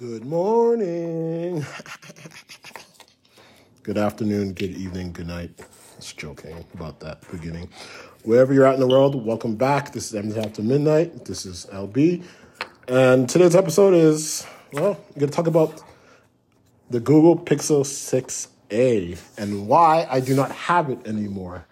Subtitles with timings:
[0.00, 1.62] Good morning.
[3.82, 5.50] good afternoon, good evening, good night.
[5.96, 7.68] Just joking about that beginning.
[8.22, 9.92] Wherever you're at in the world, welcome back.
[9.92, 11.26] This is Empty After Midnight.
[11.26, 12.24] This is LB.
[12.88, 15.82] And today's episode is, well, we're going to talk about
[16.88, 21.66] the Google Pixel 6a and why I do not have it anymore.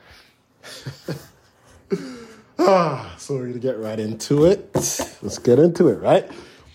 [2.58, 4.68] ah, so we're going to get right into it.
[4.74, 6.30] Let's get into it, right?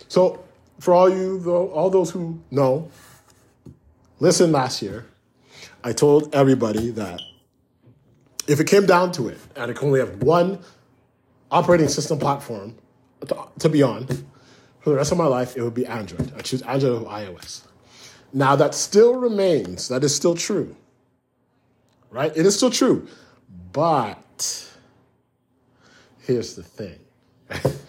[0.08, 0.43] So,
[0.84, 2.92] for all you, though, all those who know,
[4.20, 5.06] listen last year,
[5.82, 7.22] I told everybody that
[8.50, 10.60] if it came down to it and I could only have one
[11.50, 12.76] operating system platform
[13.26, 14.08] to, to be on
[14.82, 16.34] for the rest of my life, it would be Android.
[16.36, 17.62] I choose Android or iOS.
[18.34, 20.76] Now, that still remains, that is still true,
[22.12, 22.36] right?
[22.36, 23.08] It is still true.
[23.72, 24.70] But
[26.20, 27.00] here's the thing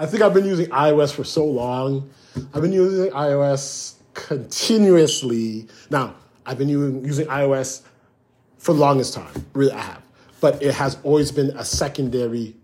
[0.00, 2.10] I think I've been using iOS for so long
[2.54, 5.68] I've been using iOS continuously.
[5.90, 6.14] Now,
[6.46, 7.82] I've been using iOS
[8.58, 9.46] for the longest time.
[9.52, 10.02] Really, I have.
[10.40, 12.56] But it has always been a secondary,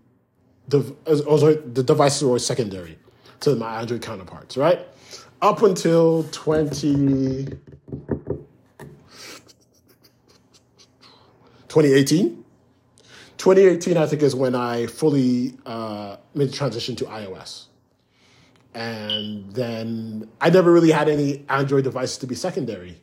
[0.73, 2.97] also, uh, oh, the devices are always secondary
[3.41, 4.79] to my Android counterparts, right?
[5.41, 7.45] Up until 20,
[11.67, 12.43] 2018.
[13.55, 17.67] 2018, I think, is when I fully uh, made the transition to iOS
[18.77, 23.01] and then I never really had any Android devices to be secondary.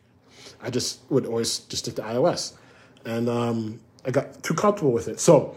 [0.62, 2.52] I just would always just stick to iOS,
[3.04, 5.18] and um, I got too comfortable with it.
[5.18, 5.56] So,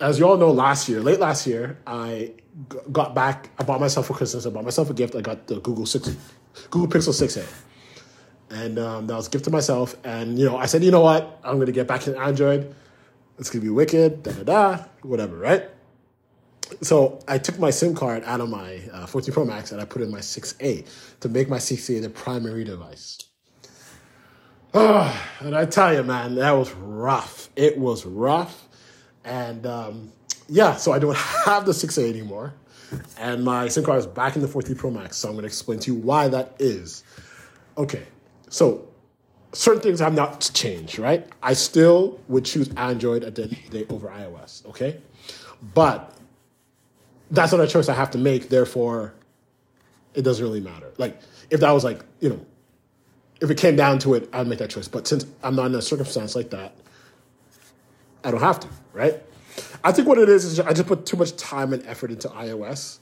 [0.00, 2.32] as you all know, last year, late last year, I
[2.92, 3.48] got back.
[3.58, 4.44] I bought myself for Christmas.
[4.44, 5.16] I bought myself a gift.
[5.16, 6.14] I got the Google Six,
[6.70, 7.46] Google Pixel Six A,
[8.50, 9.96] and um, that was a gift to myself.
[10.04, 12.74] And you know, I said, you know what, I'm gonna get back in Android.
[13.38, 14.22] It's gonna be wicked.
[14.22, 14.84] Da da da.
[15.02, 15.70] Whatever, right?
[16.82, 19.84] so I took my SIM card out of my uh, 14 Pro Max and I
[19.84, 20.86] put in my 6A
[21.20, 23.18] to make my 6A the primary device.
[24.72, 27.50] Oh, and I tell you, man, that was rough.
[27.56, 28.68] It was rough.
[29.24, 30.12] And um,
[30.48, 32.54] yeah, so I don't have the 6A anymore.
[33.18, 35.16] And my SIM card is back in the 14 Pro Max.
[35.16, 37.02] So I'm to explain to you why that is.
[37.76, 38.04] Okay,
[38.50, 38.88] so
[39.54, 41.26] certain things have not changed, right?
[41.42, 45.00] I still would choose Android at the day over iOS, okay?
[45.74, 46.12] But
[47.30, 48.48] that's not a choice I have to make.
[48.48, 49.14] Therefore,
[50.14, 50.92] it doesn't really matter.
[50.98, 51.18] Like
[51.50, 52.46] if that was like you know,
[53.40, 54.88] if it came down to it, I'd make that choice.
[54.88, 56.76] But since I'm not in a circumstance like that,
[58.22, 58.68] I don't have to.
[58.92, 59.22] Right?
[59.82, 62.28] I think what it is is I just put too much time and effort into
[62.28, 62.98] iOS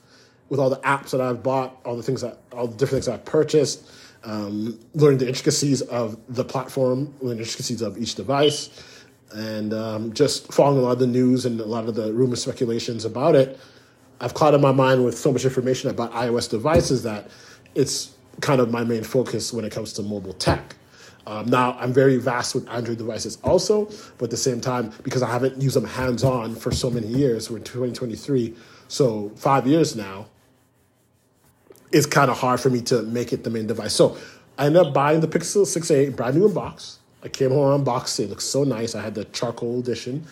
[0.49, 3.09] with all the apps that I've bought, all the things that, all the different things
[3.09, 3.89] I've purchased,
[4.25, 8.71] um, learning the intricacies of the platform, the intricacies of each device,
[9.33, 12.37] and um, just following a lot of the news and a lot of the rumor
[12.37, 13.59] speculations about it
[14.23, 17.29] I've clouded my mind with so much information about iOS devices that
[17.75, 20.77] it's kind of my main focus when it comes to mobile tech.
[21.27, 23.87] Um, now, I'm very vast with Android devices also,
[24.19, 27.09] but at the same time, because I haven't used them hands on for so many
[27.09, 28.55] years, we're in 2023,
[28.87, 30.27] so five years now,
[31.93, 33.93] it's kind of hard for me to make it the main device.
[33.93, 34.17] So
[34.59, 36.99] I ended up buying the Pixel 6a brand new in box.
[37.23, 38.25] I came home unboxed it.
[38.25, 38.95] It looks so nice.
[38.95, 40.27] I had the charcoal edition.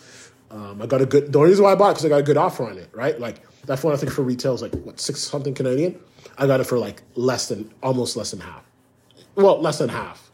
[0.49, 2.19] Um, I got a good, the only reason why I bought it because I got
[2.19, 3.17] a good offer on it, right?
[3.17, 5.97] Like that phone I think for retail is like what six something Canadian.
[6.37, 8.63] I got it for like less than almost less than half.
[9.35, 10.29] Well, less than half.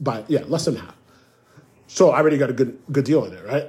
[0.00, 0.96] But yeah, less than half.
[1.88, 3.66] So I already got a good good deal on it, right?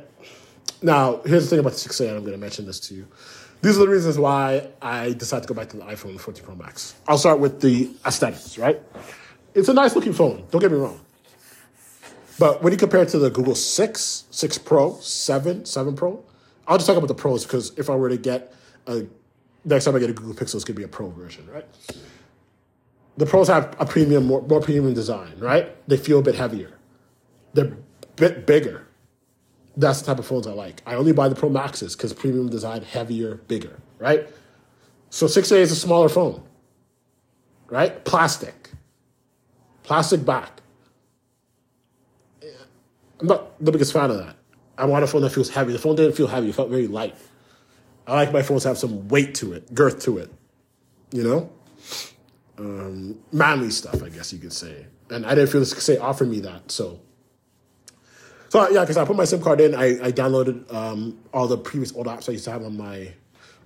[0.82, 3.06] Now, here's the thing about the 6A, and I'm going to mention this to you.
[3.62, 6.56] These are the reasons why I decided to go back to the iPhone 14 Pro
[6.56, 6.96] Max.
[7.08, 8.82] I'll start with the aesthetics, right?
[9.54, 11.02] It's a nice looking phone, don't get me wrong.
[12.38, 16.24] But when you compare it to the Google 6, 6 Pro, 7, 7 Pro,
[16.70, 18.54] I'll just talk about the pros because if I were to get
[18.86, 19.08] a
[19.66, 21.66] next time I get a Google Pixel, it's gonna be a pro version, right?
[23.18, 25.76] The pros have a premium, more, more premium design, right?
[25.88, 26.72] They feel a bit heavier.
[27.54, 27.78] They're a
[28.16, 28.88] bit bigger.
[29.80, 30.82] That's the type of phones I like.
[30.86, 34.28] I only buy the Pro Maxes because premium design, heavier, bigger, right?
[35.10, 36.44] So 6A is a smaller phone,
[37.70, 38.04] right?
[38.04, 38.72] Plastic.
[39.84, 40.62] Plastic back.
[43.22, 44.36] I'm not the biggest fan of that.
[44.78, 45.72] I want a phone that feels heavy.
[45.72, 47.16] The phone didn't feel heavy; it felt very light.
[48.06, 50.32] I like my phones to have some weight to it, girth to it.
[51.12, 51.52] You know,
[52.58, 54.88] um, manly stuff, I guess you could say.
[55.10, 57.00] And I didn't feel this say offered me that, so.
[58.50, 61.58] So yeah, because I put my SIM card in, I, I downloaded um, all the
[61.58, 63.14] previous old apps I used to have on my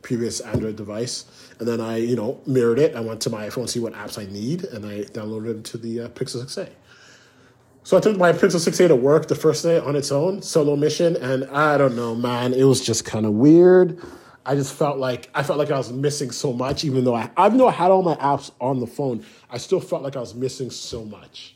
[0.01, 1.25] previous Android device,
[1.59, 2.93] and then I you know mirrored it.
[2.93, 5.63] I went to my iPhone to see what apps I need, and I downloaded them
[5.63, 6.69] to the uh, Pixel 6a.
[7.83, 10.75] So I took my Pixel 6a to work the first day on its own, solo
[10.75, 14.01] mission, and I don't know, man, it was just kind of weird.
[14.45, 17.29] I just felt like I felt like I was missing so much, even though I
[17.39, 20.19] even though I had all my apps on the phone, I still felt like I
[20.19, 21.55] was missing so much.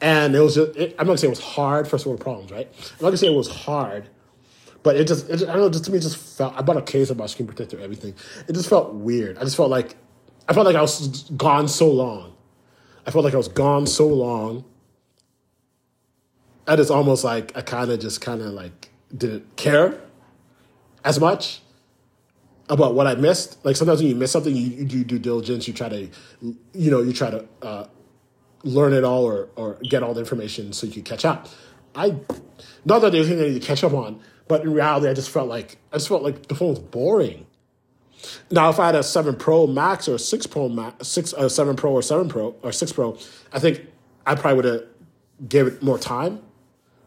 [0.00, 2.52] And it was just, it, I'm not gonna say it was hard, first world problems,
[2.52, 2.66] right?
[2.66, 4.08] I'm not gonna say it was hard,
[4.82, 6.76] but it just, it I don't know, just to me, it just felt, I bought
[6.76, 8.14] a case, I bought screen protector, everything.
[8.46, 9.38] It just felt weird.
[9.38, 9.96] I just felt like,
[10.48, 12.34] I felt like I was gone so long.
[13.06, 14.64] I felt like I was gone so long.
[16.66, 20.00] And it's almost like I kind of just kind of like didn't care
[21.04, 21.60] as much
[22.68, 23.64] about what I missed.
[23.64, 25.66] Like sometimes when you miss something, you, you do due diligence.
[25.66, 26.08] You try to,
[26.74, 27.86] you know, you try to uh,
[28.62, 31.48] learn it all or or get all the information so you can catch up.
[31.94, 32.16] I
[32.84, 35.30] not that there's anything I need to catch up on, but in reality, I just
[35.30, 37.46] felt like I just felt like the phone was boring.
[38.50, 41.48] Now, if I had a seven Pro Max or a six Pro Max, six uh,
[41.48, 43.16] seven Pro or seven Pro or six Pro,
[43.52, 43.86] I think
[44.26, 44.84] I probably would have
[45.48, 46.42] gave it more time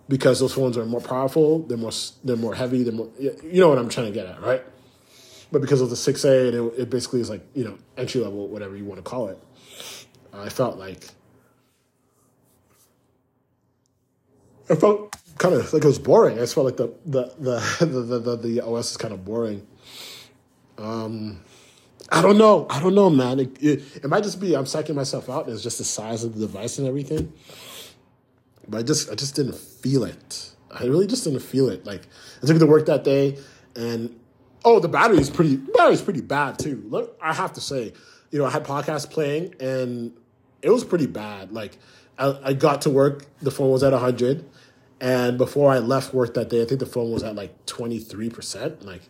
[0.08, 1.60] because those phones are more powerful.
[1.60, 1.92] They're more
[2.24, 2.84] they're more heavy.
[2.84, 4.64] They're more you know what I'm trying to get at, right?
[5.52, 8.48] But because of the six A, it, it basically is like you know entry level,
[8.48, 9.40] whatever you want to call it.
[10.34, 11.08] I felt like
[14.72, 16.38] I felt kind of like it was boring.
[16.38, 19.68] I just felt like the the the the, the, the OS is kind of boring.
[20.78, 21.42] Um,
[22.12, 22.68] I don't know.
[22.70, 23.40] I don't know, man.
[23.40, 25.48] It, it, it, might just be I'm psyching myself out.
[25.48, 27.32] It's just the size of the device and everything.
[28.68, 30.52] But I just I just didn't feel it.
[30.72, 31.86] I really just didn't feel it.
[31.86, 32.08] Like
[32.42, 33.38] I took it to work that day,
[33.76, 34.18] and
[34.64, 35.58] oh, the battery is pretty.
[35.58, 36.84] Battery is pretty bad too.
[36.88, 37.94] Look, I have to say,
[38.32, 40.14] you know, I had podcasts playing, and
[40.62, 41.52] it was pretty bad.
[41.52, 41.78] Like
[42.22, 44.46] I, I got to work, the phone was at hundred,
[45.00, 48.00] and before I left work that day, I think the phone was at like twenty
[48.00, 48.86] three percent.
[48.86, 49.02] Like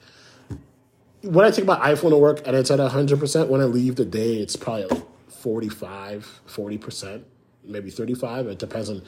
[1.22, 4.06] when I take my iPhone to work and it's at 100%, when I leave the
[4.06, 7.24] day, it's probably like 45, 40%,
[7.64, 8.48] maybe 35.
[8.48, 9.04] It depends on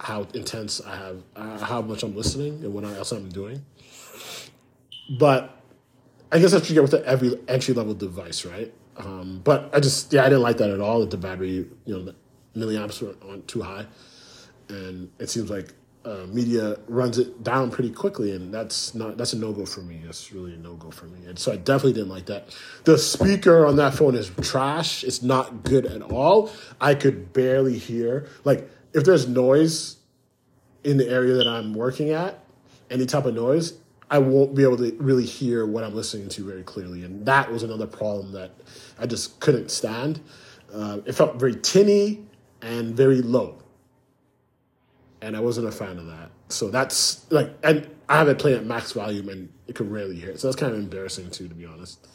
[0.00, 3.64] how intense I have, uh, how much I'm listening and what else I'm doing.
[5.18, 5.62] But
[6.32, 8.72] I guess what you get with the every entry level device, right?
[8.96, 11.00] Um, but I just, yeah, I didn't like that at all.
[11.00, 12.14] That the battery, you know,
[12.58, 13.86] milliamps were on too high.
[14.68, 15.72] And it seems like
[16.08, 19.80] uh, media runs it down pretty quickly, and that's not that's a no go for
[19.80, 20.00] me.
[20.04, 22.56] That's really a no go for me, and so I definitely didn't like that.
[22.84, 25.04] The speaker on that phone is trash.
[25.04, 26.50] It's not good at all.
[26.80, 28.28] I could barely hear.
[28.44, 29.96] Like if there's noise
[30.84, 32.42] in the area that I'm working at,
[32.90, 33.74] any type of noise,
[34.10, 37.52] I won't be able to really hear what I'm listening to very clearly, and that
[37.52, 38.52] was another problem that
[38.98, 40.20] I just couldn't stand.
[40.72, 42.24] Uh, it felt very tinny
[42.62, 43.62] and very low
[45.20, 46.30] and I wasn't a fan of that.
[46.48, 50.16] So that's like, and I have it playing at max volume, and it could rarely
[50.16, 50.40] hear it.
[50.40, 52.06] So that's kind of embarrassing too, to be honest.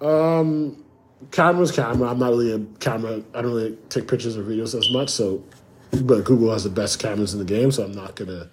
[0.00, 0.84] Um,
[1.30, 2.10] camera's camera.
[2.10, 3.22] I'm not really a camera.
[3.34, 5.10] I don't really take pictures or videos as much.
[5.10, 5.42] So,
[6.02, 8.50] but Google has the best cameras in the game, so I'm not gonna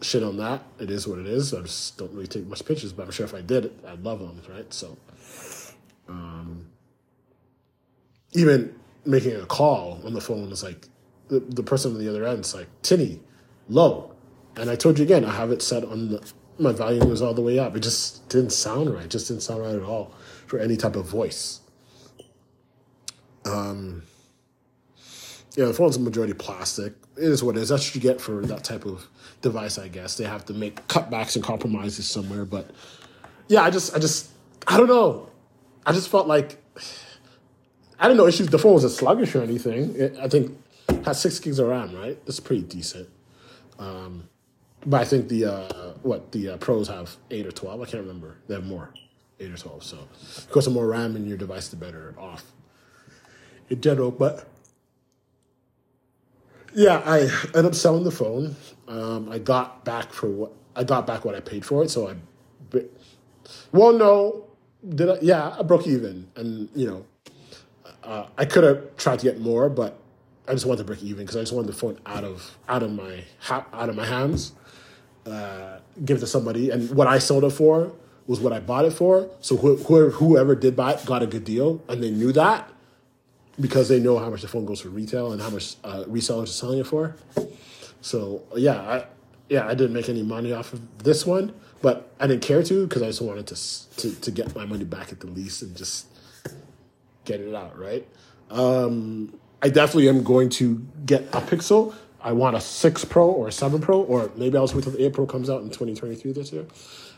[0.00, 0.62] shit on that.
[0.78, 1.52] It is what it is.
[1.52, 4.20] I just don't really take much pictures, but I'm sure if I did, I'd love
[4.20, 4.72] them, right?
[4.72, 4.96] So,
[6.08, 6.66] um,
[8.32, 10.88] even making a call on the phone is like
[11.28, 13.20] the, the person on the other end is like, tinny,
[13.68, 14.14] low.
[14.56, 17.34] And I told you again, I have it set on the, my volume was all
[17.34, 17.76] the way up.
[17.76, 19.04] It just didn't sound right.
[19.04, 20.12] It just didn't sound right at all
[20.46, 21.60] for any type of voice.
[23.44, 24.02] Um,
[25.56, 26.94] yeah, the phone's a majority plastic.
[27.16, 27.70] It is what it is.
[27.70, 29.06] That's what you get for that type of
[29.40, 30.16] device, I guess.
[30.16, 32.44] They have to make cutbacks and compromises somewhere.
[32.44, 32.70] But
[33.48, 34.30] yeah, I just, I just,
[34.66, 35.30] I don't know.
[35.86, 36.62] I just felt like
[38.00, 38.48] I didn't know issues.
[38.48, 39.94] The phone wasn't sluggish or anything.
[39.94, 40.56] It, I think
[41.04, 42.18] has six gigs of RAM, right?
[42.24, 43.08] That's pretty decent.
[43.78, 44.28] Um,
[44.86, 47.82] but I think the uh, what the uh, pros have eight or twelve.
[47.82, 48.38] I can't remember.
[48.48, 48.94] They have more,
[49.38, 49.84] eight or twelve.
[49.84, 52.44] So, of course, the more RAM in your device, the better off
[53.68, 54.10] in general.
[54.10, 54.48] But
[56.74, 58.56] yeah, I ended up selling the phone.
[58.88, 61.90] Um, I got back for what I got back what I paid for it.
[61.90, 62.82] So I,
[63.72, 64.46] well, no,
[64.88, 65.18] did I?
[65.20, 67.04] Yeah, I broke even, and you know,
[68.02, 69.98] uh, I could have tried to get more, but
[70.48, 72.82] I just wanted to break even because I just wanted the phone out of out
[72.82, 74.52] of my out of my hands,
[75.26, 77.92] uh, give it to somebody, and what I sold it for
[78.26, 79.28] was what I bought it for.
[79.40, 82.70] So whoever whoever did buy it got a good deal, and they knew that
[83.60, 86.44] because they know how much the phone goes for retail and how much uh, resellers
[86.44, 87.14] are selling it for.
[88.00, 89.06] So yeah, I,
[89.48, 92.86] yeah, I didn't make any money off of this one, but I didn't care to
[92.86, 95.76] because I just wanted to, to to get my money back at the least and
[95.76, 96.06] just
[97.30, 98.06] get it out right.
[98.50, 101.94] Um, I definitely am going to get a Pixel.
[102.20, 105.04] I want a 6 Pro or a 7 Pro, or maybe I'll wait till the
[105.06, 106.66] 8 Pro comes out in 2023 this year.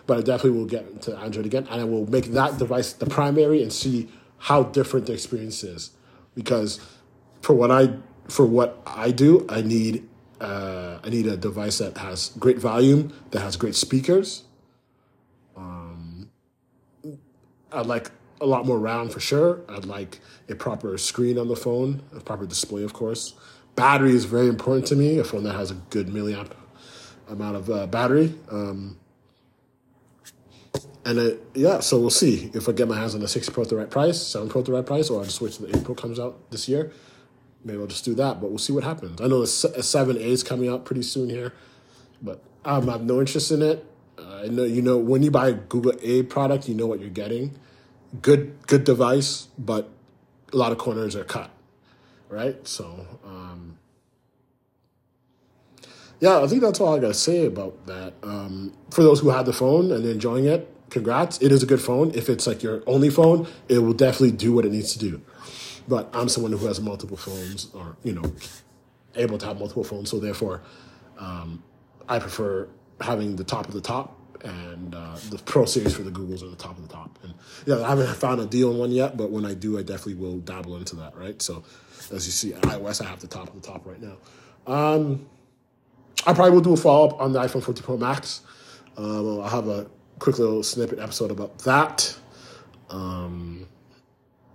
[0.06, 3.06] But I definitely will get to Android again, and I will make that device the
[3.06, 5.92] primary and see how different the experience is.
[6.34, 6.80] Because
[7.40, 7.94] for what I
[8.28, 10.08] for what I do, I need
[10.40, 14.44] uh, I need a device that has great volume, that has great speakers,
[15.56, 16.30] um,
[17.70, 18.10] I'd like
[18.42, 19.60] a lot more RAM for sure.
[19.68, 23.34] I'd like a proper screen on the phone, a proper display, of course.
[23.76, 25.18] Battery is very important to me.
[25.18, 26.50] A phone that has a good milliamp
[27.28, 28.34] amount of uh, battery.
[28.50, 28.98] Um,
[31.04, 33.70] and yeah, so we'll see if I get my hands on the 6 Pro at
[33.70, 35.78] the right price, 7 Pro at the right price, or I'll just wait till the
[35.78, 36.92] 8 Pro comes out this year.
[37.64, 39.20] Maybe I'll just do that, but we'll see what happens.
[39.20, 41.52] I know the 7A is coming out pretty soon here,
[42.20, 43.84] but um, I have no interest in it.
[44.18, 47.00] Uh, I know you know when you buy a Google A product, you know what
[47.00, 47.56] you're getting.
[48.20, 49.88] Good, good device, but
[50.52, 51.50] a lot of corners are cut,
[52.28, 52.66] right?
[52.68, 53.78] So, um,
[56.20, 58.14] yeah, I think that's all I gotta say about that.
[58.22, 61.40] Um, for those who had the phone and enjoying it, congrats.
[61.40, 62.12] It is a good phone.
[62.14, 65.22] If it's like your only phone, it will definitely do what it needs to do.
[65.88, 68.32] But I'm someone who has multiple phones, or you know,
[69.16, 70.10] able to have multiple phones.
[70.10, 70.62] So therefore,
[71.18, 71.62] um,
[72.08, 72.68] I prefer
[73.00, 76.48] having the top of the top, and uh, the Pro Series for the Googles are
[76.48, 77.18] the top of the top.
[77.22, 77.34] And
[77.66, 80.14] yeah, I haven't found a deal on one yet, but when I do, I definitely
[80.14, 81.16] will dabble into that.
[81.16, 81.40] Right.
[81.40, 81.64] So
[82.12, 84.16] as you see, iOS, I have the top of the top right now.
[84.66, 85.26] Um,
[86.26, 88.42] I probably will do a follow up on the iPhone 14 Pro Max.
[88.96, 89.86] Um, I'll have a
[90.18, 92.14] quick little snippet episode about that.
[92.90, 93.66] Um,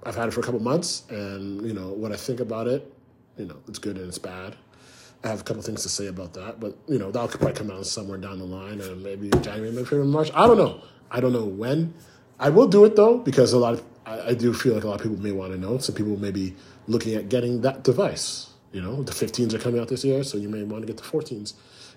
[0.03, 2.93] I've had it for a couple months, and you know what I think about it.
[3.37, 4.55] You know, it's good and it's bad.
[5.23, 7.71] I have a couple things to say about that, but you know that'll probably come
[7.71, 10.31] out somewhere down the line, and maybe January, maybe March.
[10.33, 10.81] I don't know.
[11.09, 11.93] I don't know when.
[12.39, 14.87] I will do it though because a lot of I, I do feel like a
[14.87, 15.77] lot of people may want to know.
[15.79, 16.55] Some people may be
[16.87, 18.49] looking at getting that device.
[18.71, 20.97] You know, the 15s are coming out this year, so you may want to get
[20.97, 21.53] the 14s.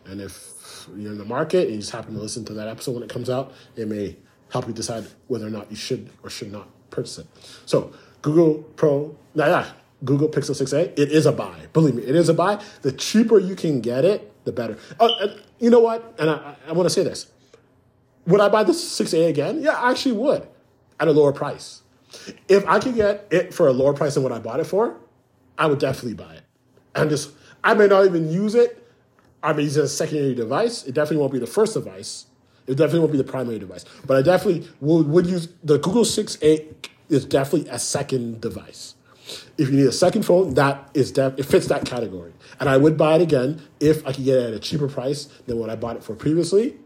[0.07, 2.93] And if you're in the market and you just happen to listen to that episode
[2.93, 4.17] when it comes out, it may
[4.51, 7.27] help you decide whether or not you should or should not purchase it.
[7.67, 9.71] So Google Pro, nah, yeah,
[10.05, 11.67] Google Pixel 6a, it is a buy.
[11.73, 12.63] Believe me, it is a buy.
[12.83, 14.79] The cheaper you can get it, the better.
[14.99, 15.11] Oh,
[15.59, 16.15] you know what?
[16.19, 17.31] And I, I want to say this.
[18.27, 19.63] Would I buy the 6a again?
[19.63, 20.47] Yeah, I actually would
[20.99, 21.83] at a lower price.
[22.49, 24.97] If I could get it for a lower price than what I bought it for,
[25.59, 26.43] I would definitely buy it.
[26.95, 27.31] And just,
[27.63, 28.81] I may not even use it,
[29.43, 30.85] I may mean, it's a secondary device.
[30.85, 32.27] It definitely won't be the first device.
[32.67, 33.85] It definitely won't be the primary device.
[34.07, 38.95] But I definitely would, would use the Google 6a is definitely a second device.
[39.59, 42.33] If you need a second phone, that is def- it fits that category.
[42.59, 45.27] And I would buy it again if I could get it at a cheaper price
[45.47, 46.77] than what I bought it for previously.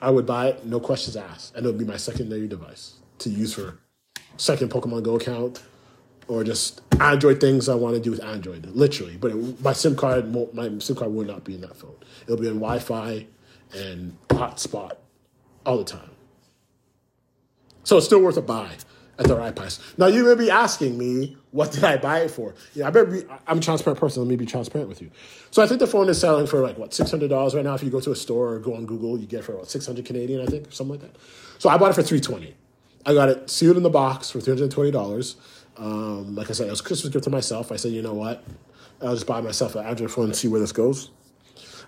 [0.00, 3.30] I would buy it, no questions asked, and it would be my secondary device to
[3.30, 3.78] use for
[4.36, 5.62] second Pokemon Go account,
[6.26, 9.16] or just Android things I want to do with Android, literally.
[9.16, 11.94] But it, my SIM card, my SIM card will not be in that phone.
[12.24, 13.26] It'll be in Wi-Fi
[13.74, 14.92] and hotspot
[15.64, 16.10] all the time.
[17.84, 18.76] So it's still worth a buy
[19.18, 19.78] at the right price.
[19.98, 22.54] Now you may be asking me, what did I buy it for?
[22.74, 23.22] Yeah, I better be.
[23.46, 24.22] I'm a transparent person.
[24.22, 25.10] Let me be transparent with you.
[25.50, 27.74] So I think the phone is selling for like what six hundred dollars right now.
[27.74, 29.86] If you go to a store or go on Google, you get for what six
[29.86, 31.20] hundred Canadian, I think, or something like that.
[31.58, 32.54] So I bought it for three twenty.
[33.04, 35.36] I got it sealed in the box for three hundred twenty dollars.
[35.76, 37.72] Um, like I said, it was a Christmas gift to myself.
[37.72, 38.44] I said, you know what?
[39.02, 41.10] I'll just buy myself an Android phone and see where this goes.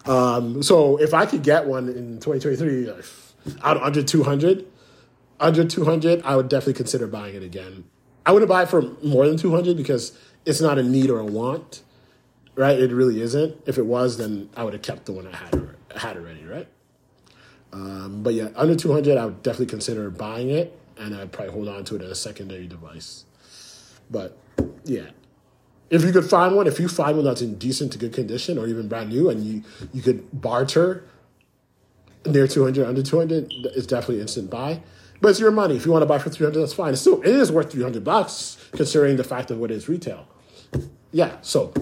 [0.06, 2.90] Um, so if I could get one in 2023,
[3.62, 4.66] out under 200,
[5.44, 7.84] under 200, I would definitely consider buying it again.
[8.24, 11.24] I wouldn't buy it for more than 200 because it's not a need or a
[11.24, 11.82] want,
[12.54, 12.78] right?
[12.78, 13.62] It really isn't.
[13.66, 16.66] If it was, then I would have kept the one I had, had already, right?
[17.72, 21.68] Um, but yeah, under 200, I would definitely consider buying it and I'd probably hold
[21.68, 23.24] on to it as a secondary device.
[24.10, 24.38] But
[24.84, 25.10] yeah,
[25.90, 28.58] if you could find one, if you find one that's in decent to good condition
[28.58, 31.04] or even brand new, and you you could barter
[32.24, 34.80] near two hundred, under two hundred, it's definitely instant buy.
[35.20, 35.76] But it's your money.
[35.76, 36.92] If you want to buy for three hundred, that's fine.
[36.92, 40.26] It's still it is worth three hundred bucks considering the fact of what is retail.
[41.12, 41.72] Yeah, so.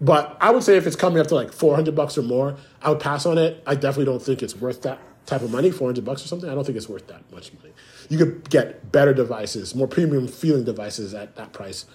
[0.00, 2.56] But I would say if it's coming up to like four hundred bucks or more,
[2.80, 3.62] I would pass on it.
[3.66, 6.54] I definitely don't think it's worth that type of money, 400 bucks or something, I
[6.54, 7.72] don't think it's worth that much money.
[8.08, 11.86] You could get better devices, more premium feeling devices at that price.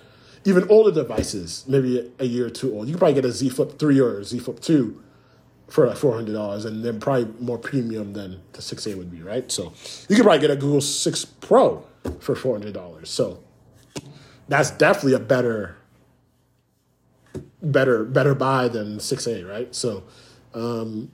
[0.45, 2.87] Even older devices, maybe a year or two old.
[2.87, 5.03] You could probably get a Z Flip 3 or a Z Flip 2
[5.67, 9.51] for like $400 and then probably more premium than the 6A would be, right?
[9.51, 9.73] So
[10.07, 11.85] you could probably get a Google 6 Pro
[12.19, 13.05] for $400.
[13.05, 13.43] So
[14.47, 15.77] that's definitely a better
[17.61, 19.73] better better buy than 6A, right?
[19.75, 20.03] So
[20.53, 21.11] um,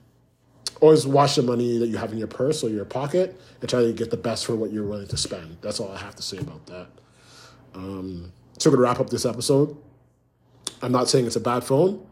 [0.80, 3.82] always watch the money that you have in your purse or your pocket and try
[3.82, 5.58] to get the best for what you're willing to spend.
[5.62, 6.86] That's all I have to say about that.
[7.74, 9.76] Um, so we're gonna wrap up this episode.
[10.80, 12.06] I'm not saying it's a bad phone.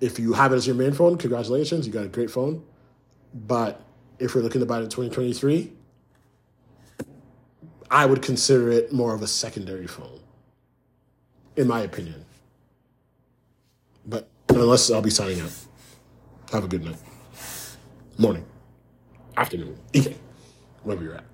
[0.00, 2.64] If you have it as your main phone, congratulations, you got a great phone.
[3.34, 3.82] But
[4.18, 5.72] if you're looking to buy it in 2023,
[7.90, 10.20] I would consider it more of a secondary phone,
[11.56, 12.24] in my opinion.
[14.06, 15.52] But unless I'll be signing out.
[16.52, 16.96] Have a good night
[18.18, 18.44] morning,
[19.36, 20.18] afternoon, evening,
[20.82, 21.24] wherever you're at.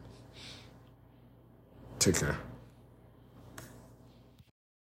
[1.98, 2.36] Take care.